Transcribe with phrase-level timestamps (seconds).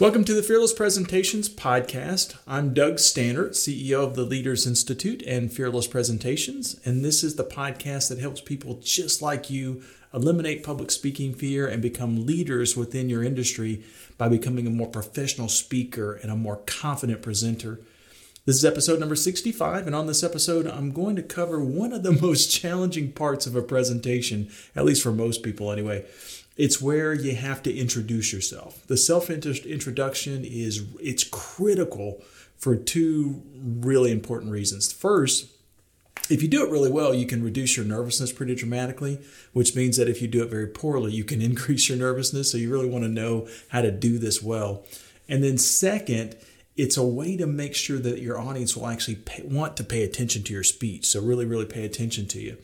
[0.00, 2.34] Welcome to the Fearless Presentations podcast.
[2.46, 7.44] I'm Doug Stannard, CEO of the Leaders Institute and Fearless Presentations, and this is the
[7.44, 9.82] podcast that helps people just like you
[10.14, 13.84] eliminate public speaking fear and become leaders within your industry
[14.16, 17.82] by becoming a more professional speaker and a more confident presenter.
[18.46, 22.04] This is episode number 65, and on this episode, I'm going to cover one of
[22.04, 26.06] the most challenging parts of a presentation, at least for most people anyway.
[26.60, 28.86] It's where you have to introduce yourself.
[28.86, 32.22] The self introduction is it's critical
[32.58, 34.92] for two really important reasons.
[34.92, 35.50] First,
[36.28, 39.22] if you do it really well, you can reduce your nervousness pretty dramatically,
[39.54, 42.52] which means that if you do it very poorly, you can increase your nervousness.
[42.52, 44.84] So you really want to know how to do this well.
[45.30, 46.36] And then, second,
[46.76, 50.02] it's a way to make sure that your audience will actually pay, want to pay
[50.02, 51.06] attention to your speech.
[51.06, 52.58] So, really, really pay attention to you.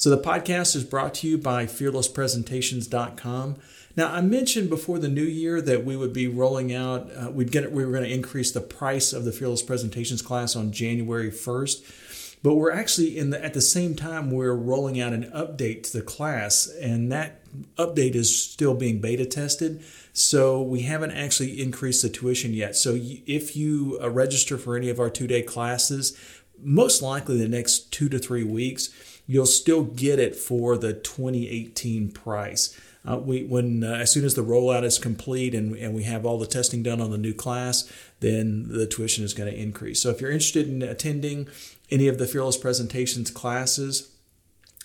[0.00, 3.56] So the podcast is brought to you by fearlesspresentations.com.
[3.98, 7.52] Now, I mentioned before the new year that we would be rolling out, uh, we'd
[7.52, 11.30] get, we were going to increase the price of the Fearless Presentations class on January
[11.30, 12.38] 1st.
[12.42, 15.98] But we're actually in the, at the same time we're rolling out an update to
[15.98, 17.42] the class, and that
[17.76, 19.84] update is still being beta tested.
[20.14, 22.74] So we haven't actually increased the tuition yet.
[22.74, 26.18] So if you uh, register for any of our two day classes,
[26.62, 28.88] most likely the next two to three weeks,
[29.30, 32.76] you'll still get it for the 2018 price.
[33.08, 36.26] Uh, we when uh, as soon as the rollout is complete and, and we have
[36.26, 40.02] all the testing done on the new class, then the tuition is going to increase.
[40.02, 41.48] So if you're interested in attending
[41.92, 44.10] any of the Fearless Presentations classes,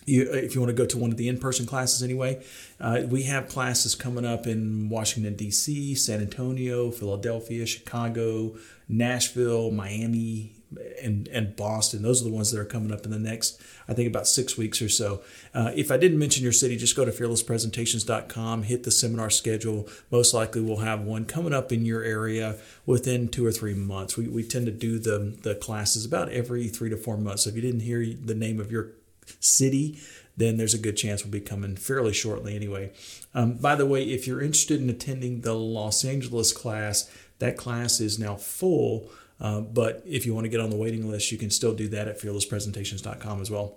[0.06, 2.40] you, if you want to go to one of the in-person classes anyway,
[2.80, 8.54] uh, we have classes coming up in Washington D.C., San Antonio, Philadelphia, Chicago,
[8.88, 10.55] Nashville, Miami,
[11.02, 12.02] and and Boston.
[12.02, 14.56] Those are the ones that are coming up in the next, I think, about six
[14.56, 15.22] weeks or so.
[15.54, 19.88] Uh, if I didn't mention your city, just go to fearlesspresentations.com, hit the seminar schedule.
[20.10, 24.16] Most likely, we'll have one coming up in your area within two or three months.
[24.16, 27.44] We, we tend to do the the classes about every three to four months.
[27.44, 28.92] So if you didn't hear the name of your
[29.40, 29.98] city,
[30.36, 32.92] then there's a good chance we'll be coming fairly shortly anyway.
[33.34, 38.00] Um, by the way, if you're interested in attending the Los Angeles class, that class
[38.00, 39.10] is now full.
[39.40, 41.88] Uh, but if you want to get on the waiting list, you can still do
[41.88, 43.76] that at fearlesspresentations.com as well.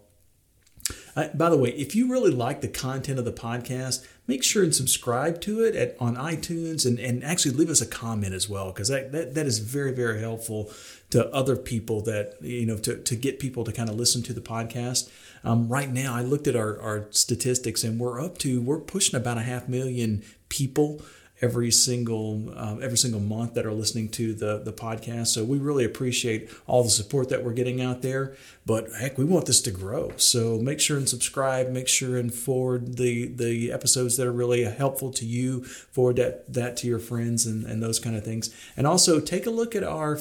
[1.16, 4.64] Uh, by the way, if you really like the content of the podcast, make sure
[4.64, 8.50] and subscribe to it at, on iTunes and, and actually leave us a comment as
[8.50, 10.72] well, because that, that, that is very, very helpful
[11.10, 14.34] to other people that, you know, to, to get people to kind of listen to
[14.34, 15.10] the podcast.
[15.44, 19.20] Um, right now, I looked at our, our statistics and we're up to, we're pushing
[19.20, 21.02] about a half million people
[21.42, 25.28] every single um, every single month that are listening to the the podcast.
[25.28, 28.36] So we really appreciate all the support that we're getting out there.
[28.66, 30.14] But heck, we want this to grow.
[30.18, 31.70] So make sure and subscribe.
[31.70, 35.64] Make sure and forward the the episodes that are really helpful to you.
[35.64, 38.54] Forward that that to your friends and and those kind of things.
[38.76, 40.18] And also take a look at our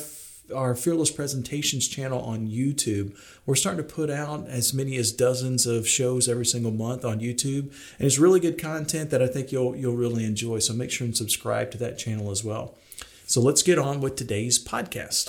[0.54, 3.16] our Fearless Presentations channel on YouTube.
[3.46, 7.20] We're starting to put out as many as dozens of shows every single month on
[7.20, 10.58] YouTube, and it's really good content that I think you'll you'll really enjoy.
[10.58, 12.74] So make sure and subscribe to that channel as well.
[13.26, 15.28] So let's get on with today's podcast.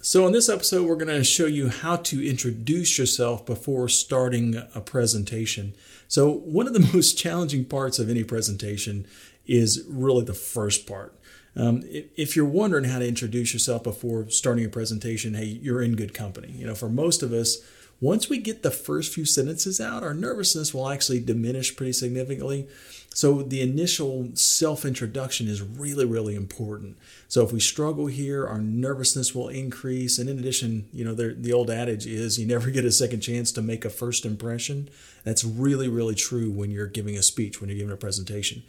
[0.00, 4.62] So, in this episode, we're going to show you how to introduce yourself before starting
[4.74, 5.74] a presentation.
[6.06, 9.06] So, one of the most challenging parts of any presentation
[9.46, 11.18] is really the first part.
[11.56, 15.96] Um, if you're wondering how to introduce yourself before starting a presentation, hey, you're in
[15.96, 16.52] good company.
[16.52, 17.58] You know, for most of us,
[18.00, 22.68] once we get the first few sentences out, our nervousness will actually diminish pretty significantly.
[23.14, 26.98] So the initial self introduction is really, really important.
[27.28, 30.18] So if we struggle here, our nervousness will increase.
[30.18, 33.50] And in addition, you know, the old adage is you never get a second chance
[33.52, 34.90] to make a first impression.
[35.24, 38.62] That's really, really true when you're giving a speech, when you're giving a presentation.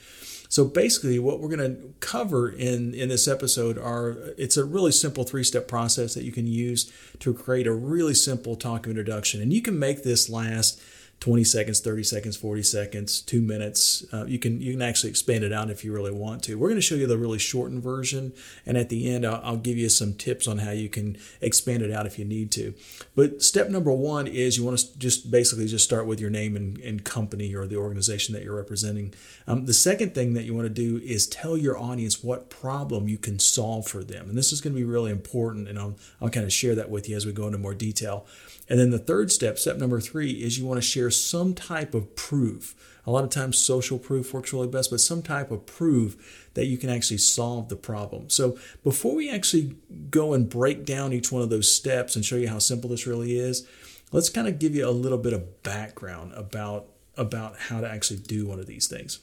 [0.49, 4.91] So basically, what we're going to cover in, in this episode are it's a really
[4.91, 9.41] simple three step process that you can use to create a really simple talk introduction.
[9.41, 10.81] And you can make this last
[11.19, 14.05] 20 seconds, 30 seconds, 40 seconds, two minutes.
[14.13, 16.55] Uh, you can you can actually expand it out if you really want to.
[16.55, 18.33] We're going to show you the really shortened version,
[18.67, 21.81] and at the end, I'll, I'll give you some tips on how you can expand
[21.81, 22.75] it out if you need to.
[23.15, 26.55] But step number one is you want to just basically just start with your name
[26.55, 29.13] and, and company or the organization that you're representing.
[29.47, 33.07] Um, the second thing that you want to do is tell your audience what problem
[33.07, 35.67] you can solve for them, and this is going to be really important.
[35.67, 38.27] And I'll I'll kind of share that with you as we go into more detail.
[38.69, 41.94] And then the third step, step number three, is you want to share some type
[41.94, 42.75] of proof.
[43.06, 46.65] A lot of times, social proof works really best, but some type of proof that
[46.65, 48.30] you can actually solve the problem.
[48.30, 49.77] So, before we actually
[50.09, 53.07] go and break down each one of those steps and show you how simple this
[53.07, 53.68] really is,
[54.12, 58.19] let's kind of give you a little bit of background about, about how to actually
[58.19, 59.19] do one of these things.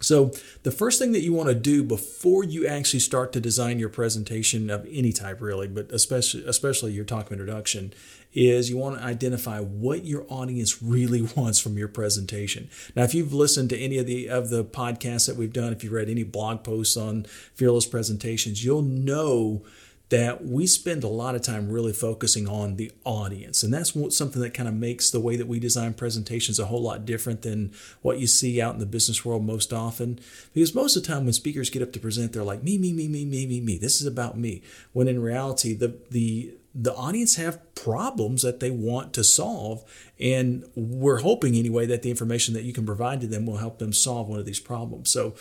[0.00, 0.30] So,
[0.62, 3.88] the first thing that you want to do before you actually start to design your
[3.88, 7.92] presentation of any type, really, but especially especially your talk introduction,
[8.34, 12.68] is you want to identify what your audience really wants from your presentation.
[12.94, 15.82] Now, if you've listened to any of the of the podcasts that we've done, if
[15.82, 19.64] you've read any blog posts on fearless presentations, you'll know
[20.10, 23.62] that we spend a lot of time really focusing on the audience.
[23.62, 26.80] And that's something that kind of makes the way that we design presentations a whole
[26.80, 30.18] lot different than what you see out in the business world most often.
[30.54, 32.92] Because most of the time when speakers get up to present, they're like, me, me,
[32.92, 33.76] me, me, me, me, me.
[33.76, 34.62] This is about me.
[34.94, 39.82] When in reality, the, the, the audience have problems that they want to solve
[40.20, 43.78] and we're hoping anyway that the information that you can provide to them will help
[43.78, 45.34] them solve one of these problems so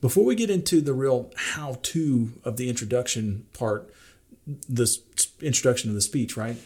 [0.00, 3.90] before we get into the real how to of the introduction part
[4.46, 4.98] the
[5.40, 6.56] introduction of the speech, right?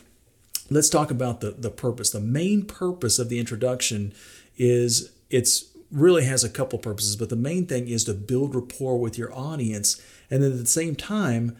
[0.70, 2.10] Let's talk about the, the purpose.
[2.10, 4.12] The main purpose of the introduction
[4.56, 8.98] is it's really has a couple purposes, but the main thing is to build rapport
[8.98, 10.00] with your audience
[10.30, 11.56] and then at the same time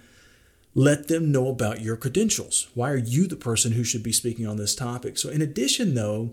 [0.76, 2.68] let them know about your credentials.
[2.74, 5.18] Why are you the person who should be speaking on this topic?
[5.18, 6.30] So in addition though,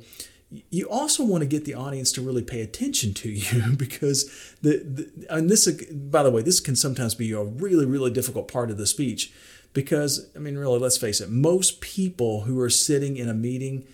[0.70, 4.30] you also want to get the audience to really pay attention to you because
[4.62, 8.48] the, the and this by the way this can sometimes be a really really difficult
[8.48, 9.32] part of the speech
[9.74, 13.86] because, I mean, really, let's face it, most people who are sitting in a meeting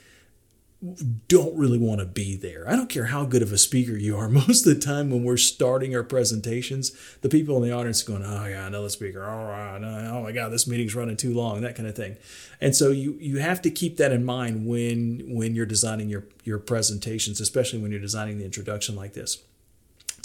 [1.28, 2.64] don't really want to be there.
[2.66, 4.30] I don't care how good of a speaker you are.
[4.48, 8.12] Most of the time, when we're starting our presentations, the people in the audience are
[8.12, 9.24] going, "Oh yeah, another speaker.
[9.24, 12.16] Oh, oh my God, this meeting's running too long." That kind of thing.
[12.62, 16.26] And so you you have to keep that in mind when when you're designing your
[16.46, 19.40] your presentations, especially when you're designing the introduction like this.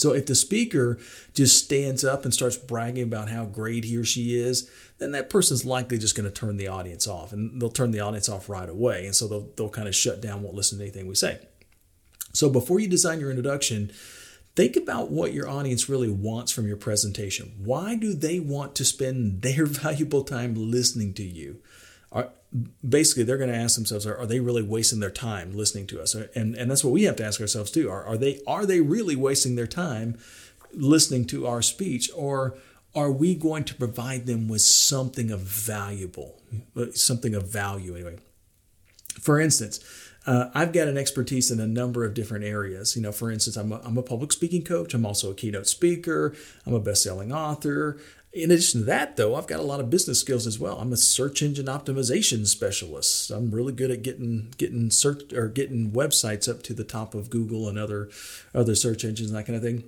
[0.05, 0.99] So if the speaker
[1.33, 5.31] just stands up and starts bragging about how great he or she is, then that
[5.31, 8.51] person's likely just going to turn the audience off and they'll turn the audience off
[8.51, 9.07] right away.
[9.07, 11.39] And so they'll, they'll kind of shut down, won't listen to anything we say.
[12.35, 13.93] So before you design your introduction,
[14.55, 17.55] think about what your audience really wants from your presentation.
[17.57, 21.63] Why do they want to spend their valuable time listening to you?
[22.15, 22.31] Are,
[22.89, 26.01] basically, they're going to ask themselves, are, are, they really wasting their time listening to
[26.01, 26.15] us?
[26.15, 27.91] And, and that's what we have to ask ourselves too.
[27.91, 30.17] Are, are, they, are they really wasting their time
[30.73, 32.09] listening to our speech?
[32.17, 32.57] Or
[32.95, 36.41] are we going to provide them with something of valuable,
[36.93, 38.19] something of value anyway?
[39.21, 39.81] For instance,
[40.27, 42.97] uh, I've got an expertise in a number of different areas.
[42.97, 44.95] You know, for instance, I'm a, I'm a public speaking coach.
[44.95, 46.35] I'm also a keynote speaker.
[46.65, 47.99] I'm a best-selling author.
[48.35, 50.79] In addition to that, though, I've got a lot of business skills as well.
[50.79, 53.31] I'm a search engine optimization specialist.
[53.31, 57.31] I'm really good at getting getting search or getting websites up to the top of
[57.31, 58.11] Google and other
[58.53, 59.85] other search engines and that kind of thing.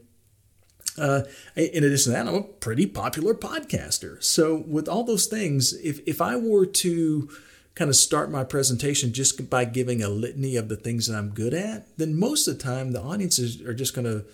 [0.96, 1.22] Uh,
[1.56, 4.22] in addition to that, I'm a pretty popular podcaster.
[4.22, 7.28] So, with all those things, if, if I were to
[7.74, 11.30] kind of start my presentation just by giving a litany of the things that I'm
[11.30, 14.24] good at, then most of the time the audiences are just going to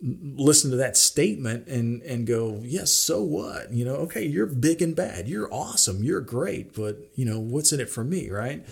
[0.00, 3.72] listen to that statement and and go yes so what?
[3.72, 5.28] You know okay you're big and bad.
[5.28, 6.02] You're awesome.
[6.02, 8.30] You're great but you know what's in it for me?
[8.30, 8.66] Right?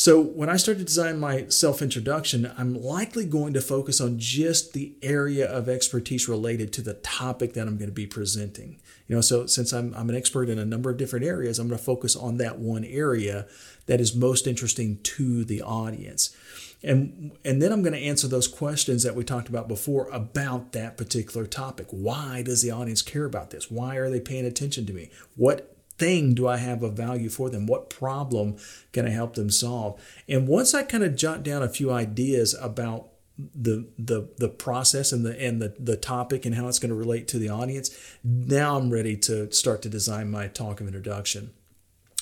[0.00, 4.18] So when I start to design my self introduction, I'm likely going to focus on
[4.18, 8.80] just the area of expertise related to the topic that I'm going to be presenting.
[9.08, 11.68] You know, so since I'm, I'm an expert in a number of different areas, I'm
[11.68, 13.46] going to focus on that one area
[13.88, 16.34] that is most interesting to the audience.
[16.82, 20.72] And, and then I'm going to answer those questions that we talked about before about
[20.72, 21.88] that particular topic.
[21.90, 23.70] Why does the audience care about this?
[23.70, 25.10] Why are they paying attention to me?
[25.36, 27.66] What thing do I have of value for them?
[27.66, 28.56] What problem
[28.92, 30.00] can I help them solve?
[30.26, 33.08] And once I kind of jot down a few ideas about
[33.54, 36.94] the the the process and the and the the topic and how it's going to
[36.94, 37.90] relate to the audience,
[38.24, 41.52] now I'm ready to start to design my talk of introduction.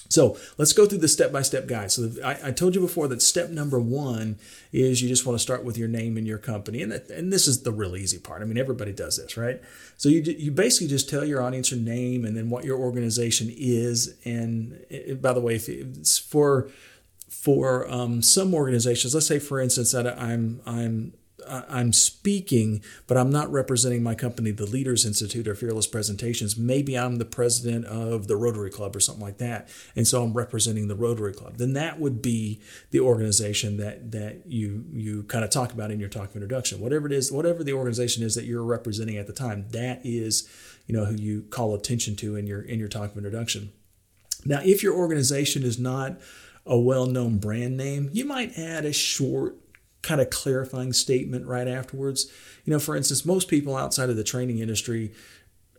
[0.09, 1.93] So let's go through the step by step guide.
[1.93, 4.39] So I, I, told you before that step number one
[4.73, 7.33] is you just want to start with your name and your company, and that, and
[7.33, 8.41] this is the real easy part.
[8.41, 9.61] I mean, everybody does this, right?
[9.97, 13.53] So you you basically just tell your audience your name and then what your organization
[13.55, 14.15] is.
[14.25, 16.71] And it, by the way, if it's for
[17.29, 21.13] for um, some organizations, let's say for instance that I'm I'm
[21.47, 26.57] I'm speaking, but I'm not representing my company, the Leaders Institute or Fearless Presentations.
[26.57, 30.33] Maybe I'm the president of the Rotary Club or something like that, and so I'm
[30.33, 31.57] representing the Rotary Club.
[31.57, 36.01] Then that would be the organization that that you you kind of talk about in
[36.01, 36.81] your talk of introduction.
[36.81, 40.49] Whatever it is, whatever the organization is that you're representing at the time, that is
[40.87, 43.73] you know who you call attention to in your in your talk of introduction.
[44.45, 46.21] Now, if your organization is not
[46.65, 49.57] a well-known brand name, you might add a short
[50.03, 52.31] kind of clarifying statement right afterwards.
[52.65, 55.13] You know, for instance, most people outside of the training industry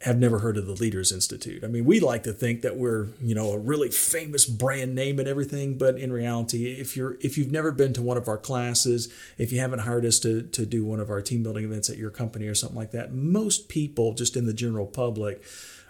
[0.01, 1.61] have never heard of the Leaders Institute.
[1.63, 5.19] I mean, we like to think that we're, you know, a really famous brand name
[5.19, 8.37] and everything, but in reality, if you're if you've never been to one of our
[8.37, 11.89] classes, if you haven't hired us to to do one of our team building events
[11.89, 15.43] at your company or something like that, most people just in the general public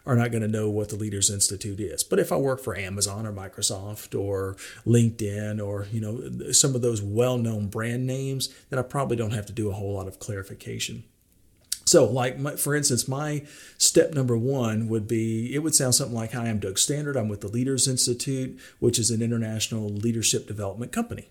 [0.06, 2.04] are not going to know what the Leaders Institute is.
[2.04, 6.82] But if I work for Amazon or Microsoft or LinkedIn or you know some of
[6.82, 10.20] those well-known brand names, then I probably don't have to do a whole lot of
[10.20, 11.04] clarification.
[11.86, 13.44] So, like my, for instance, my
[13.80, 17.18] step number one would be it would sound something like, "Hi, I'm Doug Stannard.
[17.18, 21.30] I'm with the Leaders Institute, which is an international leadership development company."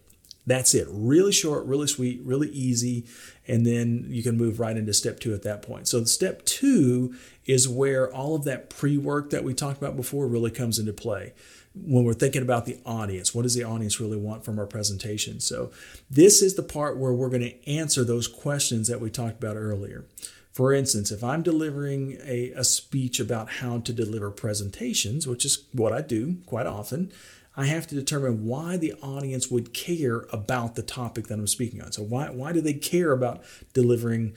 [0.49, 0.89] That's it.
[0.91, 3.05] Really short, really sweet, really easy.
[3.47, 5.89] And then you can move right into step two at that point.
[5.89, 7.15] So, step two
[7.45, 10.95] is where all of that pre work that we talked about before really comes into
[10.95, 11.35] play.
[11.75, 15.39] When we're thinking about the audience, what does the audience really want from our presentation?
[15.39, 15.71] So,
[16.11, 19.57] this is the part where we're going to answer those questions that we talked about
[19.57, 20.07] earlier.
[20.51, 25.67] For instance, if I'm delivering a, a speech about how to deliver presentations, which is
[25.73, 27.13] what I do quite often,
[27.59, 31.83] I have to determine why the audience would care about the topic that I'm speaking
[31.83, 31.91] on.
[31.91, 33.43] So why why do they care about
[33.75, 34.37] delivering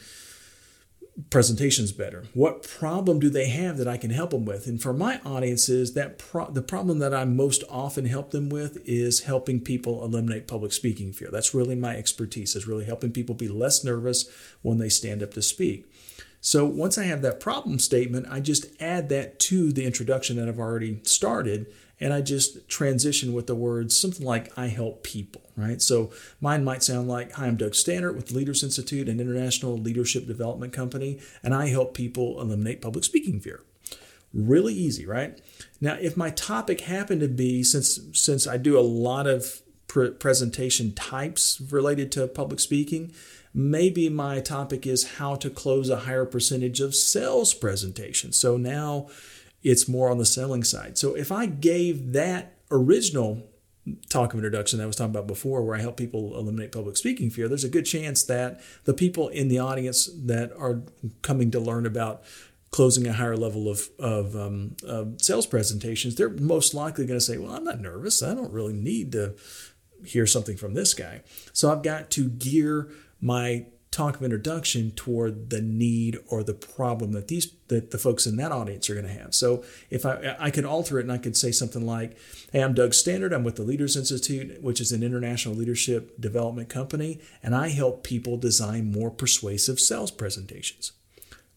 [1.30, 2.24] presentations better?
[2.34, 4.66] What problem do they have that I can help them with?
[4.66, 8.82] And for my audiences, that pro- the problem that I most often help them with
[8.86, 11.30] is helping people eliminate public speaking fear.
[11.32, 12.56] That's really my expertise.
[12.56, 14.26] Is really helping people be less nervous
[14.64, 15.86] when they stand up to speak.
[16.44, 20.50] So once I have that problem statement, I just add that to the introduction that
[20.50, 21.72] I've already started
[22.02, 25.82] and I just transition with the words something like I help people, right?
[25.82, 30.26] So mine might sound like Hi, I'm Doug Stannard with Leaders Institute, an international leadership
[30.26, 33.62] development company, and I help people eliminate public speaking fear.
[34.34, 35.40] Really easy, right?
[35.80, 40.94] Now, if my topic happened to be since since I do a lot of presentation
[40.94, 43.12] types related to public speaking,
[43.54, 48.38] maybe my topic is how to close a higher percentage of sales presentations.
[48.38, 49.10] So now
[49.64, 50.98] it's more on the selling side.
[50.98, 53.48] So if I gave that original
[54.10, 56.98] talk of introduction that I was talking about before, where I help people eliminate public
[56.98, 60.82] speaking fear, there's a good chance that the people in the audience that are
[61.22, 62.24] coming to learn about
[62.72, 67.26] closing a higher level of, of um, uh, sales presentations, they're most likely going to
[67.26, 68.24] say, Well, I'm not nervous.
[68.24, 69.36] I don't really need to
[70.06, 71.22] hear something from this guy.
[71.54, 72.90] So I've got to gear
[73.20, 78.26] my talk of introduction toward the need or the problem that these that the folks
[78.26, 79.36] in that audience are going to have.
[79.36, 82.18] So if I I could alter it and I could say something like,
[82.54, 83.34] "Hey, I'm Doug Stannard.
[83.34, 88.04] I'm with the Leaders Institute, which is an international leadership development company, and I help
[88.04, 90.94] people design more persuasive sales presentations."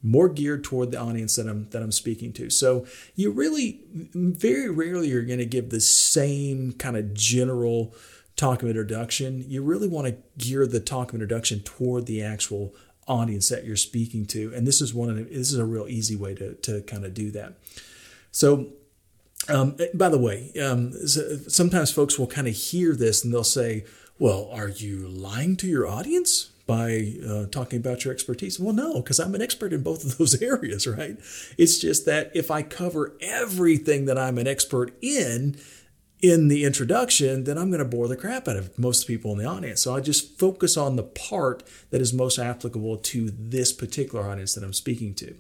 [0.02, 2.50] More geared toward the audience that I'm that I'm speaking to.
[2.50, 3.80] So you really
[4.12, 7.94] very rarely are going to give the same kind of general
[8.36, 12.74] talk of introduction, you really want to gear the talk of introduction toward the actual
[13.06, 14.52] audience that you're speaking to.
[14.54, 17.04] And this is one of the, this is a real easy way to, to kind
[17.04, 17.54] of do that.
[18.30, 18.68] So,
[19.48, 23.84] um, by the way, um, sometimes folks will kind of hear this and they'll say,
[24.18, 26.50] well, are you lying to your audience?
[26.66, 28.58] by uh, talking about your expertise?
[28.58, 31.18] Well, no, because I'm an expert in both of those areas, right?
[31.58, 35.56] It's just that if I cover everything that I'm an expert in,
[36.24, 39.36] in the introduction, then I'm going to bore the crap out of most people in
[39.36, 39.82] the audience.
[39.82, 44.54] So I just focus on the part that is most applicable to this particular audience
[44.54, 45.34] that I'm speaking to.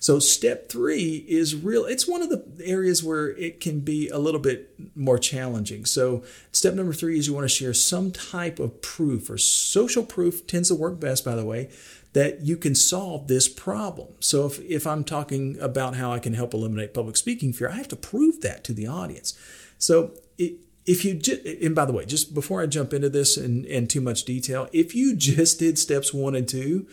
[0.00, 1.84] So step three is real.
[1.84, 5.84] It's one of the areas where it can be a little bit more challenging.
[5.84, 10.02] So step number three is you want to share some type of proof or social
[10.02, 11.70] proof tends to work best, by the way,
[12.12, 14.08] that you can solve this problem.
[14.18, 17.76] So if, if I'm talking about how I can help eliminate public speaking fear, I
[17.76, 19.38] have to prove that to the audience.
[19.78, 23.64] So if you just, and by the way, just before I jump into this in,
[23.64, 26.86] in too much detail, if you just did steps one and two,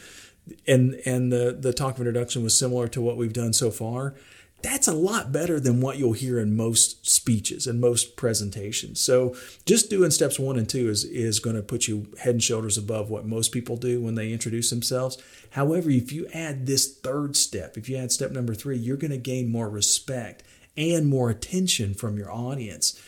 [0.68, 4.16] and and the the talk of introduction was similar to what we've done so far,
[4.62, 9.02] that's a lot better than what you'll hear in most speeches and most presentations.
[9.02, 12.44] So just doing steps one and two is is going to put you head and
[12.44, 15.18] shoulders above what most people do when they introduce themselves.
[15.52, 19.12] However, if you add this third step, if you add step number three, you're going
[19.12, 20.44] to gain more respect
[20.78, 23.00] and more attention from your audience.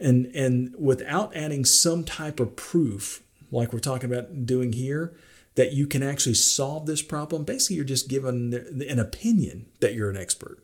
[0.00, 5.14] And, and without adding some type of proof, like we're talking about doing here,
[5.54, 8.52] that you can actually solve this problem, basically you're just given
[8.88, 10.58] an opinion that you're an expert.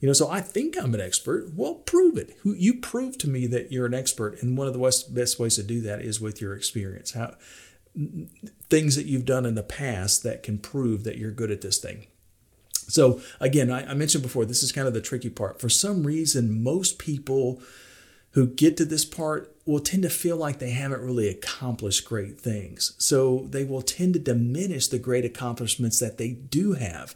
[0.00, 1.52] You know, so I think I'm an expert.
[1.54, 2.36] Well, prove it.
[2.42, 5.54] You prove to me that you're an expert, and one of the best, best ways
[5.56, 7.12] to do that is with your experience.
[7.12, 7.36] How
[8.68, 11.78] things that you've done in the past that can prove that you're good at this
[11.78, 12.06] thing.
[12.72, 15.60] So again, I, I mentioned before, this is kind of the tricky part.
[15.60, 17.62] For some reason, most people
[18.32, 22.40] who get to this part will tend to feel like they haven't really accomplished great
[22.40, 22.94] things.
[22.98, 27.14] So they will tend to diminish the great accomplishments that they do have.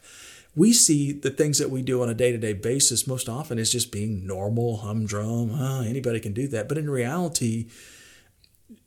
[0.55, 3.59] We see the things that we do on a day to day basis most often
[3.59, 5.51] as just being normal, humdrum.
[5.51, 6.69] Huh, anybody can do that.
[6.69, 7.69] But in reality,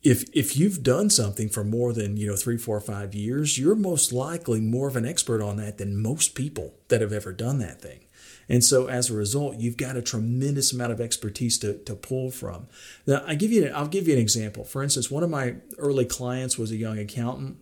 [0.02, 3.76] if if you've done something for more than you know three four five years you're
[3.76, 7.60] most likely more of an expert on that than most people that have ever done
[7.60, 8.00] that thing
[8.50, 12.32] and so as a result you've got a tremendous amount of expertise to, to pull
[12.32, 12.68] from
[13.08, 16.06] now i give you i'll give you an example for instance one of my early
[16.06, 17.58] clients was a young accountant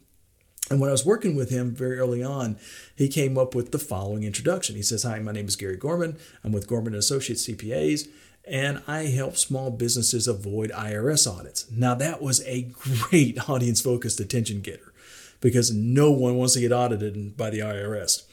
[0.70, 2.58] and when I was working with him very early on,
[2.94, 4.76] he came up with the following introduction.
[4.76, 6.18] He says, Hi, my name is Gary Gorman.
[6.44, 8.10] I'm with Gorman and Associates CPAs
[8.48, 11.70] and I help small businesses avoid IRS audits.
[11.70, 14.94] Now, that was a great audience focused attention getter
[15.42, 18.24] because no one wants to get audited by the IRS.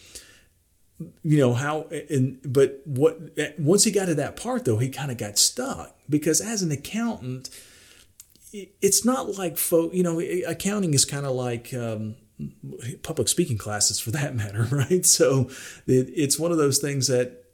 [1.22, 3.18] You know how, and but what
[3.58, 6.70] once he got to that part though, he kind of got stuck because as an
[6.70, 7.50] accountant,
[8.52, 9.94] it's not like folk.
[9.94, 12.16] You know, accounting is kind of like um,
[13.02, 15.04] public speaking classes for that matter, right?
[15.04, 15.48] So
[15.86, 17.44] it, it's one of those things that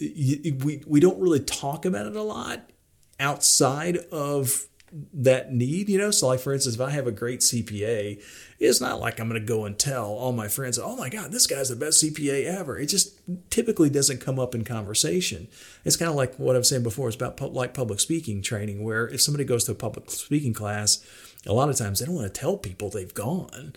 [0.00, 2.70] we, we don't really talk about it a lot
[3.18, 4.67] outside of
[5.12, 6.10] that need, you know.
[6.10, 8.22] So, like for instance, if I have a great CPA,
[8.58, 11.32] it's not like I'm going to go and tell all my friends, "Oh my God,
[11.32, 13.18] this guy's the best CPA ever." It just
[13.50, 15.48] typically doesn't come up in conversation.
[15.84, 17.08] It's kind of like what I was saying before.
[17.08, 21.04] It's about like public speaking training, where if somebody goes to a public speaking class,
[21.46, 23.74] a lot of times they don't want to tell people they've gone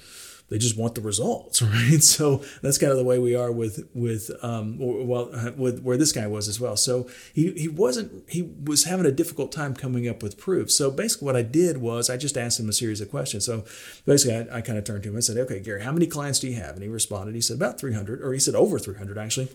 [0.51, 2.03] they just want the results, right?
[2.03, 5.98] So that's kind of the way we are with with um, well uh, with where
[5.98, 6.75] this guy was as well.
[6.75, 10.70] So he he wasn't he was having a difficult time coming up with proof.
[10.70, 13.46] So basically, what I did was I just asked him a series of questions.
[13.46, 13.63] So
[14.05, 16.39] basically, I, I kind of turned to him and said, "Okay, Gary, how many clients
[16.39, 17.34] do you have?" And he responded.
[17.34, 19.50] He said about 300, or he said over 300 actually.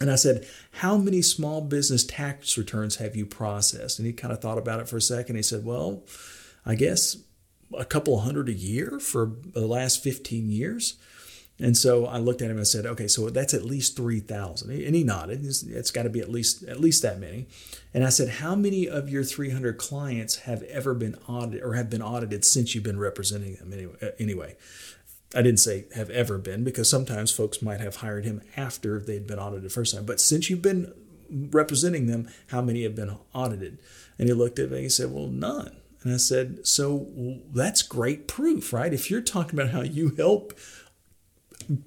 [0.00, 3.98] And I said, How many small business tax returns have you processed?
[3.98, 5.34] And he kind of thought about it for a second.
[5.34, 6.04] He said, Well,
[6.64, 7.16] I guess
[7.76, 10.96] a couple hundred a year for the last 15 years.
[11.60, 14.70] And so I looked at him and said, okay, so that's at least 3,000.
[14.70, 15.44] And he nodded.
[15.44, 17.48] it's, it's got to be at least at least that many.
[17.92, 21.90] And I said, how many of your 300 clients have ever been audited or have
[21.90, 24.12] been audited since you've been representing them anyway?
[24.20, 24.56] Anyway,
[25.34, 29.26] I didn't say have ever been because sometimes folks might have hired him after they'd
[29.26, 30.06] been audited the first time.
[30.06, 30.94] But since you've been
[31.28, 33.78] representing them, how many have been audited?
[34.16, 35.76] And he looked at me and he said, well, none.
[36.02, 37.08] And I said, So
[37.52, 38.92] that's great proof, right?
[38.92, 40.52] If you're talking about how you help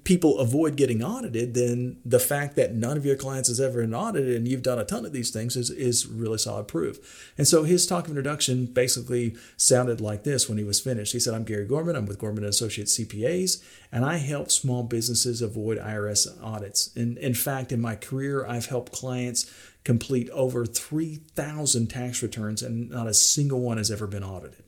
[0.04, 3.94] people avoid getting audited, then the fact that none of your clients has ever been
[3.94, 7.32] audited and you've done a ton of these things is, is really solid proof.
[7.36, 11.12] And so his talk of introduction basically sounded like this when he was finished.
[11.12, 11.96] He said, I'm Gary Gorman.
[11.96, 16.94] I'm with Gorman Associates CPAs, and I help small businesses avoid IRS audits.
[16.94, 19.52] And in fact, in my career, I've helped clients
[19.84, 24.62] complete over 3,000 tax returns and not a single one has ever been audited.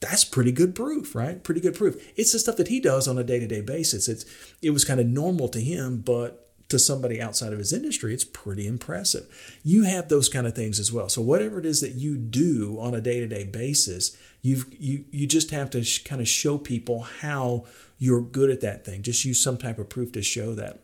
[0.00, 1.42] That's pretty good proof, right?
[1.42, 1.96] Pretty good proof.
[2.16, 4.08] It's the stuff that he does on a day-to-day basis.
[4.08, 4.24] It's
[4.60, 8.24] it was kind of normal to him, but to somebody outside of his industry, it's
[8.24, 9.26] pretty impressive.
[9.62, 11.08] You have those kind of things as well.
[11.08, 15.50] So whatever it is that you do on a day-to-day basis, you've you you just
[15.50, 17.64] have to sh- kind of show people how
[17.98, 19.02] you're good at that thing.
[19.02, 20.80] Just use some type of proof to show that.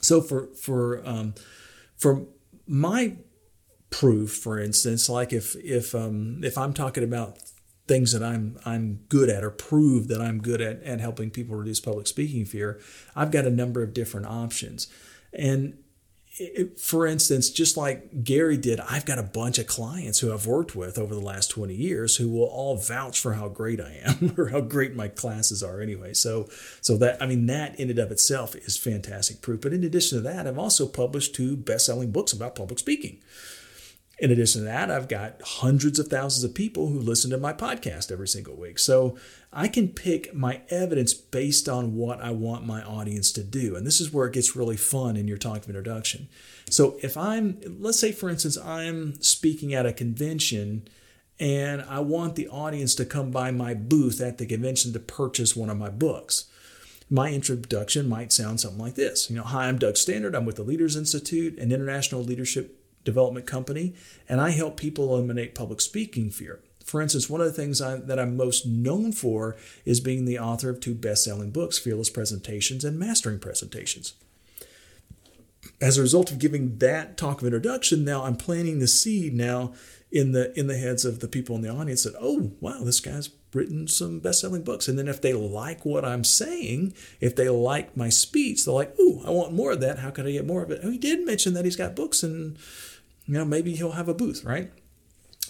[0.00, 1.34] So for for um,
[1.96, 2.26] for
[2.66, 3.16] my
[3.90, 7.38] proof, for instance, like if if um, if I'm talking about
[7.88, 11.56] things that I'm I'm good at or prove that I'm good at at helping people
[11.56, 12.80] reduce public speaking fear,
[13.16, 14.86] I've got a number of different options.
[15.32, 15.78] And
[16.38, 20.46] it, for instance, just like Gary did, I've got a bunch of clients who I've
[20.46, 24.00] worked with over the last 20 years who will all vouch for how great I
[24.02, 26.14] am or how great my classes are anyway.
[26.14, 26.48] So
[26.80, 29.60] so that I mean that in and of itself is fantastic proof.
[29.60, 33.18] But in addition to that, I've also published two best-selling books about public speaking.
[34.18, 37.52] In addition to that, I've got hundreds of thousands of people who listen to my
[37.52, 38.78] podcast every single week.
[38.78, 39.16] So
[39.52, 43.74] I can pick my evidence based on what I want my audience to do.
[43.74, 46.28] And this is where it gets really fun in your talk of introduction.
[46.70, 50.88] So if I'm, let's say, for instance, I'm speaking at a convention
[51.40, 55.56] and I want the audience to come by my booth at the convention to purchase
[55.56, 56.44] one of my books.
[57.10, 59.28] My introduction might sound something like this.
[59.28, 60.34] You know, hi, I'm Doug Stannard.
[60.36, 63.94] I'm with the Leaders Institute, an international leadership Development Company,
[64.28, 66.60] and I help people eliminate public speaking fear.
[66.84, 70.38] For instance, one of the things I, that I'm most known for is being the
[70.38, 74.14] author of two best selling books, Fearless Presentations and Mastering Presentations.
[75.80, 79.74] As a result of giving that talk of introduction, now I'm planting the seed now
[80.10, 83.00] in the in the heads of the people in the audience that, oh wow, this
[83.00, 84.88] guy's written some best-selling books.
[84.88, 88.94] And then if they like what I'm saying, if they like my speech, they're like,
[88.98, 89.98] oh, I want more of that.
[89.98, 90.80] How can I get more of it?
[90.82, 92.56] Oh, he did mention that he's got books and
[93.32, 94.70] you know, maybe he'll have a booth, right?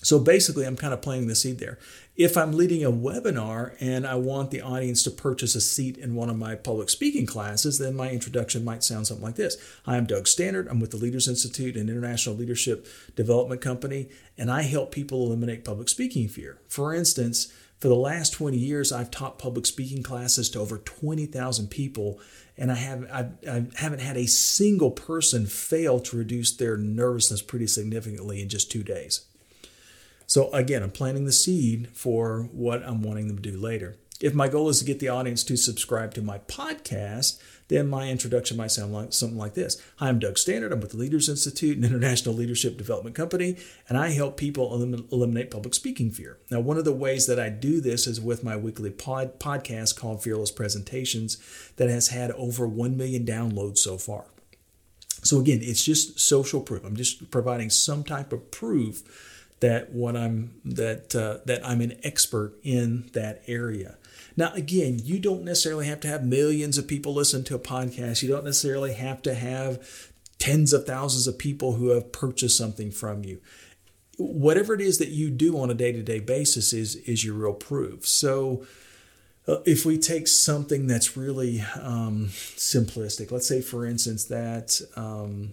[0.05, 1.81] So basically, I'm kind of planting the seed there.
[2.14, 6.14] If I'm leading a webinar and I want the audience to purchase a seat in
[6.14, 9.97] one of my public speaking classes, then my introduction might sound something like this Hi,
[9.97, 10.68] I'm Doug Stannard.
[10.68, 15.64] I'm with the Leaders Institute, an international leadership development company, and I help people eliminate
[15.64, 16.61] public speaking fear.
[16.68, 21.66] For instance, for the last 20 years, I've taught public speaking classes to over 20,000
[21.66, 22.21] people,
[22.62, 27.42] and I, have, I, I haven't had a single person fail to reduce their nervousness
[27.42, 29.27] pretty significantly in just two days.
[30.29, 33.96] So, again, I'm planting the seed for what I'm wanting them to do later.
[34.20, 37.40] If my goal is to get the audience to subscribe to my podcast,
[37.73, 40.73] then my introduction might sound like something like this Hi, I'm Doug Stannard.
[40.73, 43.57] I'm with the Leaders Institute, an international leadership development company,
[43.89, 46.39] and I help people elim- eliminate public speaking fear.
[46.51, 49.97] Now, one of the ways that I do this is with my weekly pod- podcast
[49.97, 51.39] called Fearless Presentations
[51.77, 54.27] that has had over 1 million downloads so far.
[55.23, 56.85] So, again, it's just social proof.
[56.85, 61.98] I'm just providing some type of proof that what I'm that uh, that I'm an
[62.03, 63.96] expert in that area.
[64.37, 68.22] Now, again, you don't necessarily have to have millions of people listen to a podcast.
[68.22, 72.90] You don't necessarily have to have tens of thousands of people who have purchased something
[72.90, 73.40] from you.
[74.16, 77.35] Whatever it is that you do on a day to day basis is, is your
[77.35, 78.07] real proof.
[78.07, 78.66] So,
[79.46, 85.53] uh, if we take something that's really um, simplistic, let's say, for instance, that um,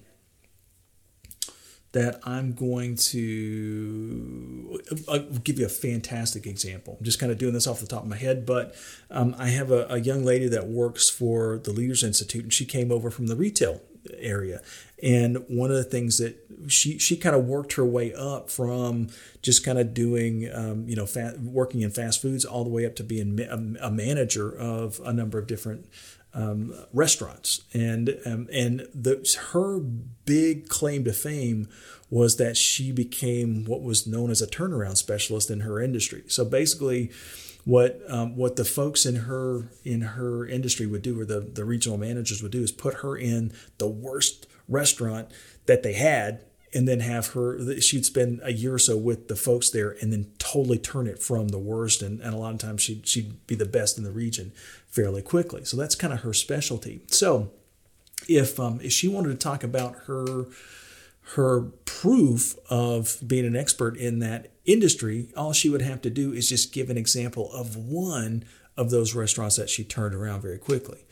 [1.92, 6.98] that I'm going to I'll give you a fantastic example.
[7.00, 8.76] I'm just kind of doing this off the top of my head, but
[9.10, 12.66] um, I have a, a, young lady that works for the Leaders Institute, and she
[12.66, 13.82] came over from the retail
[14.18, 14.62] area.
[15.02, 19.08] And one of the things that she she kind of worked her way up from
[19.42, 21.08] just kind of doing um, you know
[21.42, 23.40] working in fast foods all the way up to being
[23.82, 25.88] a manager of a number of different
[26.34, 31.68] um, restaurants, and um, and the her big claim to fame
[32.10, 36.24] was that she became what was known as a turnaround specialist in her industry.
[36.28, 37.12] So basically,
[37.66, 41.66] what um, what the folks in her in her industry would do, or the the
[41.66, 45.30] regional managers would do, is put her in the worst restaurant
[45.66, 49.36] that they had and then have her she'd spend a year or so with the
[49.36, 52.60] folks there and then totally turn it from the worst and, and a lot of
[52.60, 54.52] times she'd, she'd be the best in the region
[54.88, 55.66] fairly quickly.
[55.66, 57.02] So that's kind of her specialty.
[57.08, 57.52] So
[58.28, 60.46] if um, if she wanted to talk about her
[61.34, 66.34] her proof of being an expert in that industry all she would have to do
[66.34, 68.44] is just give an example of one
[68.76, 71.06] of those restaurants that she turned around very quickly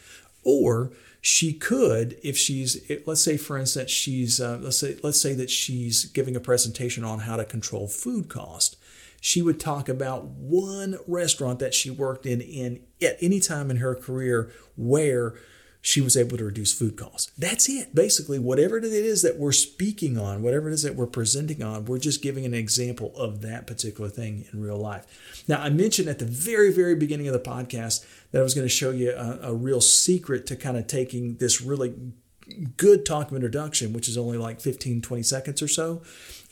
[0.44, 5.34] or she could if she's let's say for instance she's uh, let's say let's say
[5.34, 8.78] that she's giving a presentation on how to control food cost
[9.20, 13.78] she would talk about one restaurant that she worked in in at any time in
[13.78, 15.36] her career where
[15.82, 17.32] she was able to reduce food costs.
[17.38, 17.96] That's it.
[17.96, 21.86] Basically, whatever it is that we're speaking on, whatever it is that we're presenting on,
[21.86, 25.44] we're just giving an example of that particular thing in real life.
[25.48, 28.66] Now, I mentioned at the very, very beginning of the podcast that I was going
[28.66, 31.94] to show you a, a real secret to kind of taking this really
[32.78, 36.02] good talk of introduction, which is only like 15, 20 seconds or so,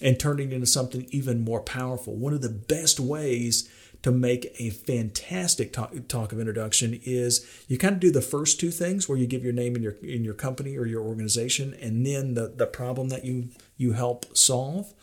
[0.01, 2.15] and turning it into something even more powerful.
[2.15, 3.69] One of the best ways
[4.06, 8.60] to make a fantastic talk, talk of introduction is you kind of do the first
[8.60, 11.74] two things where you give your name in your in your company or your organization
[11.82, 14.94] and then the, the problem that you you help solve.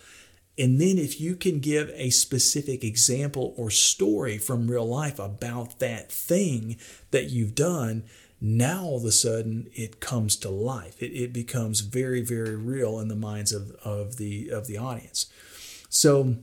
[0.57, 5.81] And then if you can give a specific example or story from real life about
[5.81, 6.77] that thing
[7.11, 8.05] that you've done
[8.41, 11.03] now all of a sudden it comes to life.
[11.03, 15.27] It, it becomes very very real in the minds of, of the of the audience.
[15.89, 16.37] So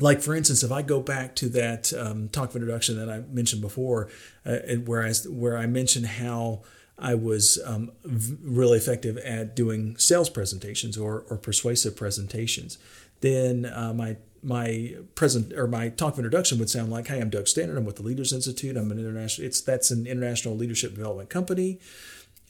[0.00, 3.20] like for instance, if I go back to that um, talk of introduction that I
[3.32, 4.08] mentioned before,
[4.44, 6.62] uh, where I where I mentioned how
[6.98, 12.78] I was um, really effective at doing sales presentations or, or persuasive presentations,
[13.20, 17.30] then uh, my my present or my talk of introduction would sound like, "Hey, I'm
[17.30, 17.76] Doug Stannard.
[17.76, 18.76] I'm with the Leaders Institute.
[18.76, 19.46] I'm an international.
[19.46, 21.80] It's that's an international leadership development company."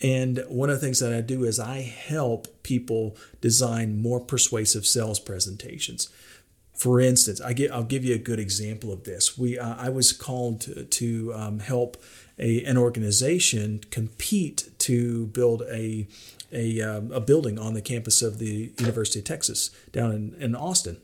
[0.02, 4.86] And one of the things that I do is I help people design more persuasive
[4.86, 6.10] sales presentations.
[6.76, 9.38] For instance, I get, I'll give you a good example of this.
[9.38, 11.96] We, uh, I was called to, to um, help
[12.38, 16.06] a, an organization compete to build a,
[16.52, 20.54] a, um, a building on the campus of the University of Texas down in, in
[20.54, 20.98] Austin.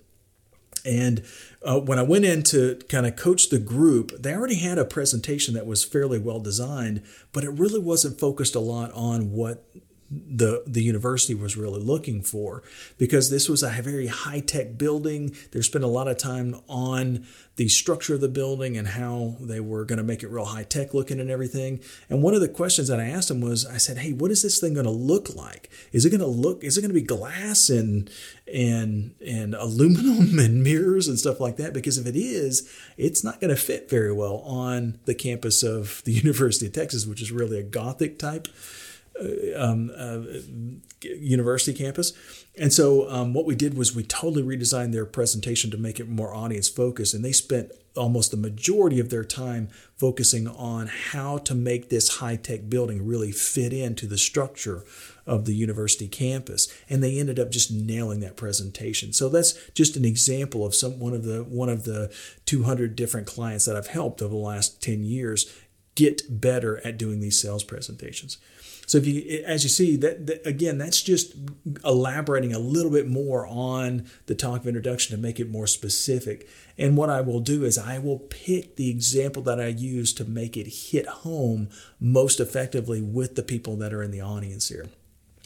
[0.85, 1.23] And
[1.63, 4.85] uh, when I went in to kind of coach the group, they already had a
[4.85, 9.65] presentation that was fairly well designed, but it really wasn't focused a lot on what
[10.13, 12.63] the the university was really looking for
[12.99, 15.35] because this was a very high tech building.
[15.53, 19.61] They spent a lot of time on the structure of the building and how they
[19.61, 21.81] were going to make it real high tech looking and everything.
[22.09, 24.43] And one of the questions that I asked them was, I said, "Hey, what is
[24.43, 25.71] this thing going to look like?
[25.93, 26.63] Is it going to look?
[26.63, 28.11] Is it going to be glass and
[28.53, 31.73] and and aluminum and mirrors and stuff like that?
[31.73, 36.03] Because if it is, it's not going to fit very well on the campus of
[36.05, 38.49] the University of Texas, which is really a Gothic type."
[39.23, 40.21] Uh, um, uh,
[41.03, 42.13] university campus.
[42.59, 46.09] And so um, what we did was we totally redesigned their presentation to make it
[46.09, 47.15] more audience focused.
[47.15, 52.17] And they spent almost the majority of their time focusing on how to make this
[52.19, 54.85] high tech building really fit into the structure
[55.27, 59.97] of the university campus and they ended up just nailing that presentation so that's just
[59.97, 62.13] an example of some one of the one of the
[62.47, 65.55] 200 different clients that I've helped over the last 10 years
[65.95, 68.39] get better at doing these sales presentations
[68.93, 71.35] so if you, as you see, that, that, again, that's just
[71.83, 76.47] elaborating a little bit more on the talk of introduction to make it more specific.
[76.77, 80.27] And what I will do is I will pick the example that I use to
[80.27, 84.85] make it hit home most effectively with the people that are in the audience here.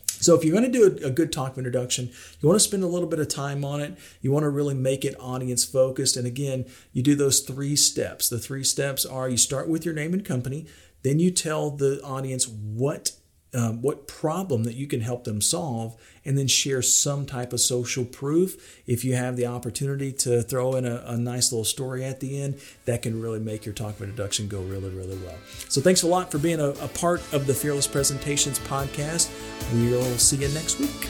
[0.09, 2.67] So if you're going to do a, a, good talk of introduction, you want to
[2.67, 3.97] spend a little bit of time on it.
[4.21, 6.17] You want to really make it audience focused.
[6.17, 8.29] And again, you do those three steps.
[8.29, 10.67] The three steps are you start with your name and company,
[11.05, 13.13] then you tell the audience what
[13.57, 17.61] um, what problem that you can help them solve, and then share some type of
[17.61, 18.83] social proof.
[18.87, 22.41] If you have the opportunity to throw in a, a, nice little story at the
[22.41, 25.37] end, that can really make your talk of introduction go really, really well.
[25.69, 29.31] So, thanks a lot for being a, a part of the Fearless Presentations podcast.
[29.73, 31.09] We'll see you next week.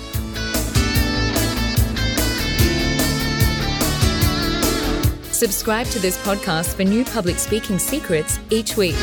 [5.32, 8.96] Subscribe to this podcast for new public speaking secrets each week.